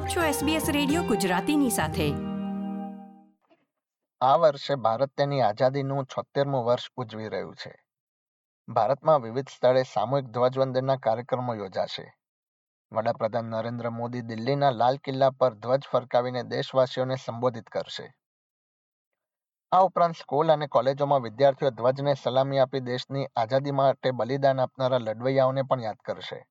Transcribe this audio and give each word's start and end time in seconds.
આપ 0.00 0.08
છો 0.08 0.20
SBS 0.20 0.72
radio 0.72 1.02
ગુજરાતીની 1.02 1.70
સાથે. 1.70 2.12
આ 4.20 4.36
વર્ષે 4.36 4.74
ભારત 4.74 5.10
તેની 5.16 5.40
આઝાદીનું 5.40 6.04
છોતેરમું 6.04 6.64
વર્ષ 6.64 6.90
ઉજવી 6.96 7.28
રહ્યું 7.28 7.56
છે. 7.56 7.84
ભારતમાં 8.68 9.22
વિવિધ 9.22 9.48
સ્થળે 9.48 9.82
સામૂહિક 9.82 10.24
ધ્વજવંદનના 10.24 10.96
કાર્યક્રમો 10.96 11.54
યોજાશે. 11.54 12.14
વડાપ્રધાન 12.92 13.44
નરેન્દ્ર 13.44 13.90
મોદી 13.90 14.20
દિલ્હીના 14.20 14.70
લાલ 14.70 14.96
કિલ્લા 14.96 15.30
પર 15.30 15.54
ધ્વજ 15.54 15.80
ફરકાવીને 15.92 16.42
દેશવાસીઓને 16.42 17.16
સંબોધિત 17.16 17.66
કરશે. 17.66 18.14
આ 19.72 19.80
ઉપરાંત 19.80 20.14
સ્કૂલ 20.14 20.52
અને 20.52 20.66
કોલેજોમાં 20.66 21.22
વિદ્યાર્થીઓ 21.22 21.70
ધ્વજને 21.70 22.14
સલામી 22.14 22.58
આપી 22.58 22.80
દેશની 22.80 23.26
આઝાદી 23.36 23.70
માટે 23.70 24.10
બલિદાન 24.10 24.60
આપનારા 24.60 24.98
લડવૈયાઓને 24.98 25.62
પણ 25.62 25.82
યાદ 25.82 25.96
કરશે. 25.96 26.46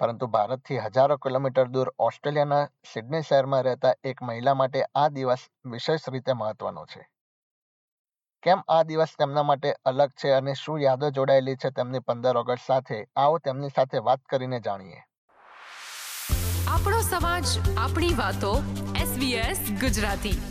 પરંતુ 0.00 0.26
ભારતથી 0.26 0.78
હજારો 0.78 1.16
કિલોમીટર 1.16 1.64
દૂર 1.64 1.94
ઓસ્ટ્રેલિયાના 1.98 2.68
સિડની 2.92 3.22
શહેરમાં 3.22 3.62
રહેતા 3.62 3.94
એક 4.04 4.22
મહિલા 4.22 4.54
માટે 4.54 4.84
આ 4.94 5.08
દિવસ 5.08 5.38
વિશેષ 5.64 6.00
રીતે 6.08 6.32
મહત્વનો 6.32 6.86
છે. 6.86 7.08
કેમ 8.42 8.62
આ 8.68 8.82
દિવસ 8.82 9.08
તેમના 9.18 9.42
માટે 9.42 9.74
અલગ 9.84 10.10
છે 10.10 10.30
અને 10.30 10.54
શું 10.54 10.80
યાદો 10.80 11.10
જોડાયેલી 11.10 11.56
છે 11.56 11.70
તેમની 11.70 11.98
પંદર 11.98 12.36
ઓગસ્ટ 12.36 12.66
સાથે? 12.66 13.06
આવો 13.16 13.38
તેમની 13.38 13.68
સાથે 13.68 13.98
વાત 13.98 14.20
કરીને 14.20 14.60
જાણીએ. 14.60 15.00
આપણો 16.68 17.00
સમાજ 17.00 17.44
આપણી 17.78 18.14
વાતો 18.14 18.62
SBS 18.96 19.80
ગુજરાતી. 19.80 20.42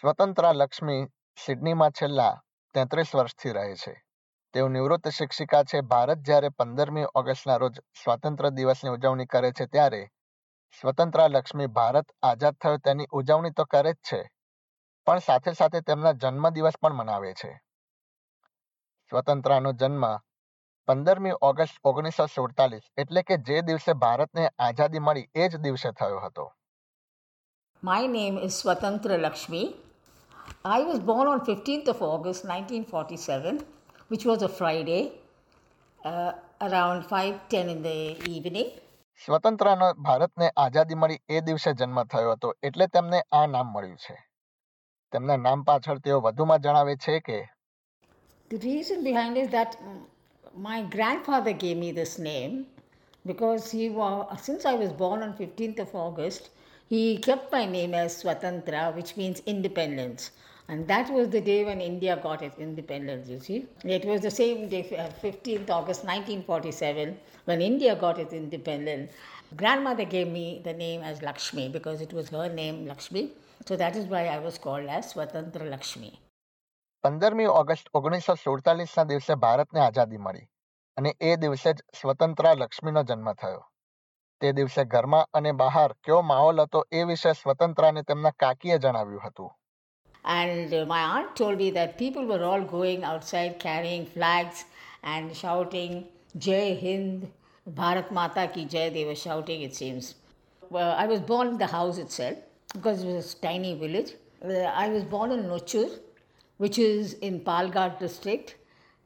સ્વતંત્રા 0.00 0.52
લક્ષ્મી 0.52 1.06
સિડનીમાં 1.46 1.90
છેલ્લા 1.90 2.42
તેત્રીસ 2.74 3.14
વર્ષથી 3.14 3.50
રહે 3.50 3.74
છે. 3.74 4.09
તેઓ 4.54 4.68
નિવૃત્ત 4.68 5.08
શિક્ષિકા 5.18 5.64
છે. 5.70 5.80
ભારત 5.92 6.20
જ્યારે 6.28 6.48
પંદરમી 6.58 7.10
ઓગસ્ટના 7.18 7.58
રોજ 7.62 7.76
સ્વાતંત્ર્ય 8.02 8.50
દિવસની 8.58 8.94
ઉજવણી 8.96 9.30
કરે 9.34 9.50
છે 9.58 9.66
ત્યારે 9.66 10.02
સ્વતંત્રા 10.78 11.28
લક્ષ્મી 11.34 11.70
ભારત 11.78 12.06
આઝાદ 12.22 12.56
થયો 12.62 12.76
તેની 12.86 13.10
ઉજવણી 13.18 13.56
તો 13.58 13.64
કરે 13.64 13.92
જ 13.92 14.00
છે, 14.08 14.20
પણ 15.06 15.22
સાથે 15.28 15.52
સાથે 15.60 15.80
તેમના 15.88 16.18
જન્મદિવસ 16.22 16.76
પણ 16.82 16.98
મનાવે 17.00 17.32
છે. 17.40 17.52
સ્વતંત્રાનો 19.12 19.72
જન્મ 19.72 20.04
પંદરમી 20.88 21.38
ઓગસ્ટ 21.48 21.76
ઓગણીસો 21.88 22.26
સુડતાલીસ 22.26 22.86
એટલે 22.96 23.22
કે 23.22 23.36
જે 23.48 23.62
દિવસે 23.62 23.92
ભારતને 24.04 24.44
આઝાદી 24.66 25.04
મળી 25.06 25.28
એ 25.34 25.48
જ 25.48 25.62
દિવસે 25.66 25.90
થયો 25.98 26.20
હતો. 26.26 26.46
My 27.82 28.02
name 28.06 28.36
is 28.46 28.52
Swatantra 28.62 29.16
Lakshmi. 29.26 29.64
I 30.64 30.80
was 30.88 30.98
born 31.10 31.26
on 31.28 31.38
15th 31.40 31.88
of 31.92 32.02
August 32.14 32.42
1947 32.44 33.79
which 34.09 34.25
was 34.25 34.41
a 34.41 34.49
Friday, 34.49 35.01
uh, 35.99 36.31
around 36.61 37.05
5:10 37.05 37.69
in 37.69 37.81
the 37.81 37.99
evening. 38.29 38.69
સ્વતંત્રનો 39.21 39.87
ભારતને 40.05 40.47
આઝાદી 40.57 40.95
મળી 40.95 41.21
એ 41.29 41.41
દિવસે 41.41 41.71
જન્મ 41.73 41.99
થયો 42.13 42.31
હતો 42.31 42.49
એટલે 42.63 42.87
તેમને 42.87 43.19
આ 43.31 43.45
નામ 43.47 43.67
મળ્યું 43.73 43.99
છે 44.05 44.15
તેમના 45.13 45.37
નામ 45.37 45.63
પાછળ 45.63 45.99
તેઓ 45.99 46.17
વધુમાં 46.19 46.57
જણાવે 46.59 46.95
છે 47.05 47.19
કે 47.19 47.39
The 48.51 48.59
reason 48.63 48.97
behind 49.03 49.37
is 49.43 49.49
that 49.49 49.77
my 50.67 50.79
grandfather 50.95 51.53
gave 51.63 51.77
me 51.77 51.91
this 51.91 52.13
name 52.19 52.53
because 53.25 53.71
he 53.71 53.85
was 53.89 54.41
since 54.41 54.65
I 54.65 54.75
was 54.83 54.91
born 54.93 55.23
on 55.23 55.33
15th 55.33 55.79
of 55.79 55.95
August, 55.95 56.49
he 56.89 57.17
kept 57.17 57.51
my 57.51 57.65
name 57.65 57.93
as 57.93 58.17
Swatantra, 58.21 58.83
which 58.95 59.17
means 59.17 59.41
independence. 59.45 60.31
And 60.69 60.87
that 60.87 61.11
was 61.11 61.29
the 61.29 61.41
day 61.41 61.63
when 61.63 61.79
India 61.79 62.19
got 62.21 62.41
its 62.41 62.57
independence, 62.57 63.29
you 63.29 63.39
see. 63.39 63.67
It 63.83 64.05
was 64.05 64.21
the 64.21 64.31
same 64.31 64.67
day, 64.67 64.83
15th 65.21 65.69
uh, 65.69 65.73
August 65.73 66.03
1947, 66.03 67.17
when 67.45 67.61
India 67.61 67.95
got 67.95 68.19
its 68.19 68.33
independence. 68.33 69.13
Grandmother 69.55 70.05
gave 70.05 70.27
me 70.27 70.61
the 70.63 70.73
name 70.73 71.01
as 71.01 71.21
Lakshmi 71.21 71.69
because 71.69 72.01
it 72.01 72.13
was 72.13 72.29
her 72.29 72.49
name, 72.49 72.87
Lakshmi. 72.87 73.31
So 73.65 73.75
that 73.75 73.95
is 73.95 74.05
why 74.05 74.25
I 74.27 74.39
was 74.39 74.57
called 74.57 74.87
as 74.87 75.13
Swatantra 75.13 75.69
Lakshmi. 75.69 76.11
પંદરમી 77.03 77.45
August 77.47 77.89
ઓગણીસો 77.97 78.33
સુડતાલીસના 78.43 79.03
દિવસે 79.09 79.33
ભારતને 79.41 79.79
આઝાદી 79.81 80.21
મળી 80.27 80.47
અને 80.97 81.11
એ 81.29 81.33
દિવસે 81.41 81.73
જ 81.73 81.83
સ્વતંત્ર 81.99 82.47
લક્ષ્મીનો 82.61 83.03
જન્મ 83.09 83.27
થયો 83.41 83.61
તે 84.41 84.53
દિવસે 84.59 84.85
ઘરમાં 84.93 85.29
અને 85.39 85.51
બહાર 85.59 85.91
કેવો 86.05 86.21
માહોલ 86.31 86.63
હતો 86.63 86.81
એ 86.99 87.03
વિશે 87.11 87.33
સ્વતંત્રાને 87.41 88.03
તેમના 88.09 88.33
કાકીએ 88.43 88.77
જણાવ્યું 88.85 89.25
હતું 89.27 89.51
and 90.24 90.70
my 90.86 91.02
aunt 91.02 91.36
told 91.36 91.58
me 91.58 91.70
that 91.70 91.98
people 91.98 92.26
were 92.26 92.44
all 92.44 92.62
going 92.62 93.04
outside 93.04 93.58
carrying 93.58 94.06
flags 94.06 94.64
and 95.02 95.34
shouting, 95.34 96.06
Jai 96.38 96.78
Hind, 96.80 97.30
Bharat 97.68 98.10
Mata 98.10 98.50
ki 98.52 98.66
Jai, 98.66 98.90
they 98.90 99.04
were 99.04 99.14
shouting, 99.14 99.62
it 99.62 99.74
seems. 99.74 100.14
Well, 100.68 100.94
I 100.96 101.06
was 101.06 101.20
born 101.20 101.48
in 101.48 101.58
the 101.58 101.66
house 101.66 101.98
itself 101.98 102.38
because 102.74 103.02
it 103.02 103.06
was 103.06 103.34
a 103.34 103.36
tiny 103.38 103.74
village. 103.74 104.12
Uh, 104.44 104.52
I 104.52 104.88
was 104.88 105.04
born 105.04 105.32
in 105.32 105.44
Nochur, 105.44 105.98
which 106.58 106.78
is 106.78 107.14
in 107.14 107.40
Palghat 107.40 107.98
district 107.98 108.56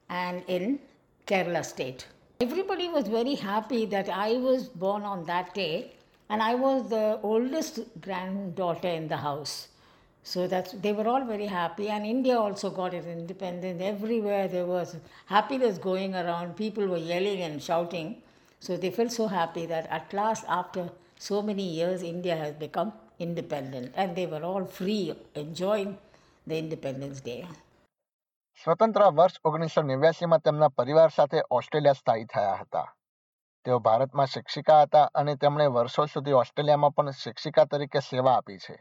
and 0.08 0.42
in 0.48 0.78
Kerala 1.26 1.64
state. 1.64 2.06
Everybody 2.40 2.88
was 2.88 3.08
very 3.08 3.34
happy 3.34 3.86
that 3.86 4.08
I 4.08 4.32
was 4.34 4.68
born 4.68 5.04
on 5.04 5.24
that 5.26 5.54
day 5.54 5.92
and 6.28 6.42
I 6.42 6.54
was 6.54 6.90
the 6.90 7.20
oldest 7.22 7.80
granddaughter 8.00 8.88
in 8.88 9.08
the 9.08 9.16
house. 9.16 9.68
So 10.25 10.47
that 10.47 10.73
they 10.83 10.93
were 10.93 11.07
all 11.07 11.25
very 11.25 11.47
happy, 11.47 11.89
and 11.89 12.05
India 12.05 12.37
also 12.37 12.69
got 12.69 12.93
its 12.93 13.07
independence. 13.07 13.81
Everywhere 13.81 14.47
there 14.47 14.65
was 14.65 14.95
happiness 15.25 15.77
going 15.79 16.15
around. 16.15 16.55
People 16.55 16.87
were 16.87 17.03
yelling 17.13 17.41
and 17.41 17.61
shouting. 17.61 18.09
So 18.61 18.77
they 18.77 18.91
felt 18.91 19.11
so 19.11 19.27
happy 19.27 19.65
that 19.65 19.87
at 19.89 20.13
last, 20.13 20.43
after 20.47 20.89
so 21.19 21.41
many 21.41 21.63
years, 21.63 22.03
India 22.03 22.35
has 22.35 22.53
become 22.55 22.91
independent, 23.19 23.93
and 23.95 24.15
they 24.15 24.25
were 24.25 24.43
all 24.43 24.65
free, 24.65 25.15
enjoying 25.35 25.97
the 26.47 26.57
Independence 26.57 27.19
Day. 27.21 27.41
સ્વતંત્ર 28.63 29.03
વર્ષ 29.17 29.39
ઓગણીસો 29.45 29.81
નેવ્યાસીમાં 29.81 30.39
તેમના 30.45 30.69
પરિવાર 30.79 31.11
સાથે 31.17 31.41
Australia 31.57 31.93
સ્થાયી 31.93 32.25
થયા 32.33 32.55
હતા 32.61 32.87
તેઓ 33.65 33.79
ભારતમાં 33.79 34.27
શિક્ષિકા 34.27 34.81
હતા 34.81 35.05
અને 35.21 35.35
તેમણે 35.35 35.67
વર્ષો 35.77 36.05
સુધી 36.05 36.37
ઓસ્ટ્રેલિયામાં 36.41 36.95
પણ 36.97 37.19
શિક્ષિકા 37.23 37.65
તરીકે 37.73 38.01
સેવા 38.09 38.35
આપી 38.35 38.57
છે 38.57 38.75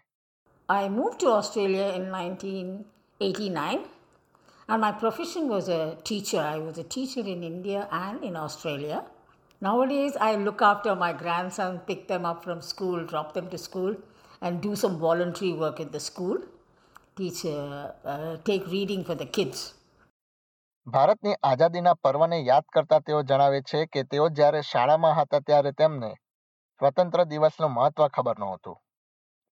I 0.69 0.86
moved 0.91 1.20
to 1.20 1.28
Australia 1.28 1.84
in 1.97 2.10
1989 2.10 3.84
and 4.69 4.81
my 4.82 4.92
profession 4.92 5.48
was 5.48 5.66
a 5.66 5.97
teacher. 6.04 6.41
I 6.41 6.59
was 6.59 6.76
a 6.76 6.84
teacher 6.84 7.20
in 7.20 7.42
India 7.42 7.88
and 7.91 8.22
in 8.22 8.36
Australia. 8.36 9.03
Nowadays, 9.62 10.14
I 10.20 10.34
look 10.34 10.60
after 10.60 10.94
my 10.94 11.14
grandson, 11.14 11.78
pick 11.86 12.06
them 12.06 12.26
up 12.26 12.44
from 12.44 12.60
school, 12.60 13.03
drop 13.03 13.32
them 13.32 13.48
to 13.48 13.56
school, 13.56 13.97
and 14.42 14.60
do 14.60 14.76
some 14.76 14.98
voluntary 14.98 15.54
work 15.54 15.81
in 15.81 15.91
the 15.91 16.00
school. 16.00 16.36
Teach, 17.16 17.47
uh, 17.47 17.92
uh, 18.04 18.36
take 18.44 18.66
reading 18.66 19.04
for 19.04 19.14
the 19.14 19.28
kids. 19.38 19.62
ભારતની 20.86 21.32
આઝાદીના 21.50 21.94
પર્વને 22.04 22.41
યાદ 22.50 22.66
કરતા 22.75 22.98
તેઓ 23.06 23.22
જણાવે 23.31 23.62
છે 23.70 23.81
કે 23.94 24.04
તેઓ 24.12 24.28
જ્યારે 24.36 24.60
શાળામાં 24.72 25.16
હતા 25.20 25.41
ત્યારે 25.48 25.72
તેમને 25.81 26.12
સ્વતંત્ર 26.81 27.25
દિવસનું 27.32 27.75
મહત્વ 27.78 28.09
ખબર 28.19 28.44
નહોતું 28.44 28.78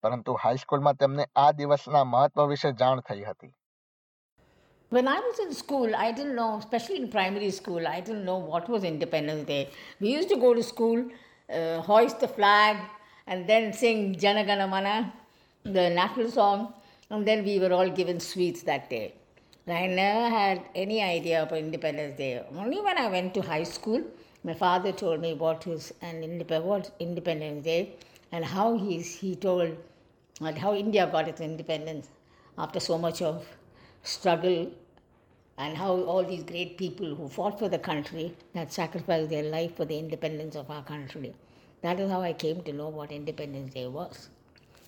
પરંતુ 0.04 0.38
હાઈસ્કૂલમાં 0.44 0.94
તેમને 1.04 1.26
આ 1.44 1.52
દિવસના 1.59 2.04
મહત્વ 2.14 2.48
વિશે 2.54 2.72
જાણ 2.84 3.06
થઈ 3.09 3.24
હતી 3.31 3.52
When 4.92 5.08
I 5.08 5.20
was 5.20 5.40
in 5.40 5.54
school, 5.54 5.96
I 5.96 6.12
didn't 6.12 6.36
know, 6.36 6.58
especially 6.58 6.98
in 6.98 7.08
primary 7.09 7.50
school, 7.50 7.88
I 7.88 8.00
didn't 8.00 8.26
know 8.26 8.38
what 8.38 8.70
was 8.70 8.84
Independence 8.84 9.48
Day. 9.48 9.62
We 10.00 10.09
used 10.09 10.30
to 10.30 10.36
go 10.36 10.54
to 10.54 10.62
school, 10.62 11.00
uh, 11.50 11.81
hoist 11.81 12.20
the 12.20 12.28
flag, 12.28 12.78
and 13.26 13.48
then 13.48 13.74
sing 13.74 14.16
Jana 14.20 14.44
Gana 14.46 14.68
Mana, 14.68 15.12
the 15.64 15.90
national 15.90 16.30
song, 16.30 16.74
and 17.09 17.28
then 17.28 17.44
we 17.44 17.59
were 17.59 17.74
all 17.74 17.90
given 17.90 18.20
sweets 18.20 18.62
that 18.64 18.90
day. 18.90 19.16
I 19.68 19.88
never 19.88 20.30
had 20.30 20.62
any 20.76 21.02
idea 21.02 21.42
about 21.42 21.58
Independence 21.58 22.18
Day. 22.18 22.44
Only 22.56 22.80
when 22.81 22.98
I 22.98 23.07
went 23.07 23.34
to 23.36 23.42
high 23.42 23.63
school, 23.63 24.04
my 24.44 24.54
father 24.54 24.92
told 24.92 25.22
me 25.22 25.34
what 25.34 25.66
is 25.66 25.94
an 26.01 26.22
indep- 26.22 26.63
what 26.63 26.92
Independence 27.00 27.63
Day 27.63 27.81
and 28.31 28.45
how 28.45 28.78
he's, 28.78 29.16
he 29.16 29.36
told 29.36 29.78
and 30.42 30.57
how 30.57 30.74
India 30.74 31.07
got 31.12 31.28
its 31.28 31.42
independence 31.42 32.10
after 32.57 32.80
so 32.80 32.98
much 32.98 33.22
of 33.22 33.45
struggle 34.04 34.72
and 35.57 35.78
how 35.78 35.92
all 36.04 36.24
these 36.24 36.44
great 36.44 36.78
people 36.78 37.16
who 37.16 37.28
fought 37.30 37.60
for 37.60 37.69
the 37.69 37.80
country 37.80 38.36
had 38.56 38.72
sacrificed 38.72 39.30
their 39.30 39.44
life 39.44 39.75
for 39.75 39.86
the 39.86 39.98
independence 39.98 40.56
of 40.56 40.69
our 40.69 40.84
country. 40.84 41.34
That 41.81 42.00
is 42.00 42.10
how 42.10 42.22
I 42.22 42.34
came 42.34 42.63
to 42.63 42.74
know 42.74 42.90
what 42.90 43.12
Independence 43.12 43.74
Day 43.74 43.88
was. 43.88 44.30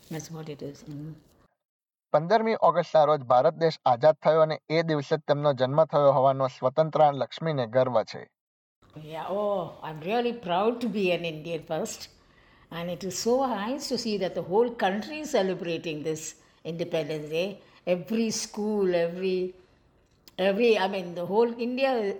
That's 0.10 0.32
what 0.32 0.50
it 0.50 0.62
is. 0.62 0.84
Mm. 0.90 1.16
પંદરમી 2.14 2.54
ઓગસ્ટના 2.68 3.00
રોજ 3.10 3.24
ભારત 3.30 3.56
દેશ 3.62 3.78
આઝાદ 3.92 4.18
થયો 4.26 4.42
અને 4.44 4.56
એ 4.76 4.84
દિવસે 4.90 5.18
તેમનો 5.30 5.52
જન્મ 5.62 5.80
થયો 5.94 6.12
હોવાનો 6.18 6.46
સ્વતંત્ર 6.58 7.02
લક્ષ્મીને 7.22 7.66
ગર્વ 7.76 7.98
છે 8.12 8.22
Yeah, 9.14 9.26
oh, 9.40 9.62
I'm 9.88 10.00
really 10.10 10.32
proud 10.46 10.80
to 10.84 10.88
be 10.98 11.04
an 11.16 11.26
Indian 11.32 11.64
first. 11.72 12.08
And 12.73 12.89
it 12.91 13.03
is 13.05 13.19
so 13.19 13.47
nice 13.47 13.89
to 13.89 13.99
see 13.99 14.17
that 14.19 14.35
the 14.35 14.43
whole 14.43 14.71
country 14.71 15.21
is 15.21 15.31
celebrating 15.31 16.03
this 16.03 16.37
Independence 16.65 17.29
Day. 17.31 17.61
Every 17.87 18.31
school, 18.31 18.95
every, 18.95 19.55
every, 20.39 20.79
I 20.79 20.87
mean, 20.87 21.15
the 21.15 21.27
whole 21.27 21.53
India 21.61 22.15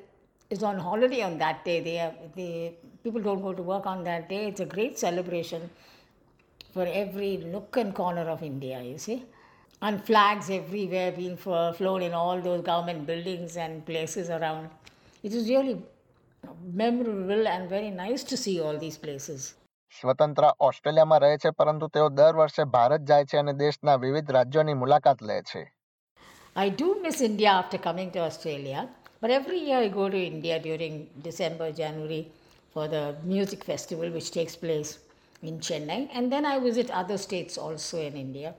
is 0.49 0.63
on 0.63 0.79
holiday 0.79 1.23
on 1.23 1.39
that 1.39 1.65
day. 1.65 1.81
They 1.81 1.99
are, 2.01 2.13
they 2.35 2.75
people 3.05 3.21
don't 3.21 3.43
go 3.43 3.53
to 3.53 3.63
work 3.63 3.87
on 3.87 4.03
that 4.05 4.29
day. 4.29 4.49
It's 4.49 4.61
a 4.61 4.67
great 4.67 4.99
celebration 4.99 5.71
for 6.73 6.87
every 6.87 7.37
nook 7.37 7.77
and 7.77 7.95
corner 7.95 8.29
of 8.29 8.43
India. 8.43 8.83
You 8.83 8.99
see, 8.99 9.25
and 9.83 10.05
flags 10.05 10.51
everywhere 10.51 11.13
being 11.13 11.37
flo- 11.37 11.73
flown 11.73 12.03
in 12.03 12.13
all 12.13 12.41
those 12.41 12.63
government 12.63 13.07
buildings 13.07 13.57
and 13.57 13.85
places 13.87 14.31
around. 14.31 14.69
It 15.23 15.33
is 15.33 15.49
really 15.49 15.81
memorable 16.73 17.47
and 17.47 17.69
very 17.69 17.91
nice 17.91 18.25
to 18.25 18.37
see 18.37 18.61
all 18.61 18.77
these 18.79 18.99
places. 18.99 19.55
સ્વતંત્ર 20.00 20.44
ઓસ્ટ્રેલિયામાં 20.60 21.18
રહે 21.24 21.38
છે 21.44 21.50
પરંતુ 21.60 21.88
તેઓ 21.88 22.10
દર 22.10 22.36
વર્ષે 22.36 22.64
ભારત 22.76 23.02
જાય 23.10 23.26
છે 23.32 23.38
અને 23.38 23.54
દેશના 23.54 23.96
વિવિધ 23.96 24.32
રાજ્યોની 24.32 24.74
મુલાકાત 24.74 25.24
લે 25.24 25.42
છે 25.42 25.64
I 26.56 26.70
do 26.70 26.88
miss 27.02 27.22
India 27.22 27.50
after 27.50 27.78
coming 27.78 28.10
to 28.12 28.20
Australia, 28.20 28.88
but 29.22 29.30
every 29.30 29.58
year 29.60 29.78
I 29.78 29.90
go 29.90 30.08
to 30.10 30.18
India 30.18 30.58
during 30.60 31.10
December, 31.22 31.72
January 31.72 32.32
for 32.74 32.88
the 32.88 33.16
music 33.24 33.64
festival 33.64 34.10
which 34.10 34.32
takes 34.32 34.56
place 34.56 34.92
in 35.44 35.60
Chennai, 35.60 36.00
and 36.14 36.32
then 36.32 36.46
I 36.46 36.60
visit 36.60 36.90
other 36.92 37.18
states 37.18 37.58
also 37.58 38.00
in 38.00 38.16
India. 38.16 38.54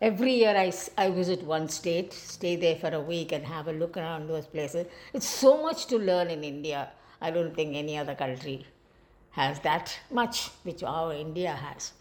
Every 0.00 0.34
year 0.34 0.54
I, 0.56 0.68
s- 0.68 0.90
I 0.98 1.10
visit 1.10 1.42
one 1.44 1.68
state, 1.68 2.12
stay 2.12 2.56
there 2.56 2.76
for 2.76 2.90
a 2.90 3.00
week, 3.00 3.32
and 3.32 3.44
have 3.46 3.66
a 3.68 3.72
look 3.72 3.96
around 3.96 4.28
those 4.28 4.46
places. 4.46 4.86
It's 5.14 5.26
so 5.26 5.62
much 5.62 5.86
to 5.86 5.98
learn 5.98 6.28
in 6.28 6.44
India. 6.44 6.88
I 7.20 7.30
don't 7.30 7.54
think 7.54 7.74
any 7.74 7.96
other 7.98 8.14
country 8.14 8.56
has 9.37 9.59
that 9.59 9.99
much, 10.11 10.51
which 10.63 10.83
our 10.83 11.13
India 11.15 11.53
has. 11.57 11.91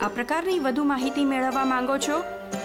આ 0.00 0.08
પ્રકારની 0.08 0.58
વધુ 0.58 0.84
માહિતી 0.84 1.24
મેળવવા 1.24 1.64
માંગો 1.64 1.98
છો 1.98 2.16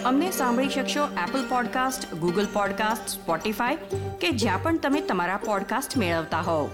અમને 0.06 0.32
સાંભળી 0.32 0.70
શકશો 0.70 1.06
Apple 1.24 1.44
podcast 1.50 2.08
Google 2.16 2.48
podcast 2.54 3.08
Spotify 3.08 3.76
કે 4.22 4.32
જ્યાં 4.36 4.64
પણ 4.64 4.78
તમે 4.78 5.02
તમારા 5.02 5.38
પોડકાસ્ટ 5.46 5.98
મેળવતા 5.98 6.42
હોવ 6.42 6.66